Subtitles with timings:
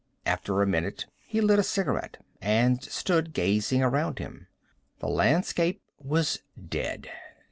[0.25, 4.47] After a minute he lit a cigarette and stood gazing around him.
[4.97, 7.07] The landscape was dead.